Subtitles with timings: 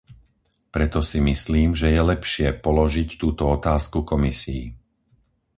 [0.75, 4.65] Preto si myslím, že je lepšie položiť túto otázku Komisii.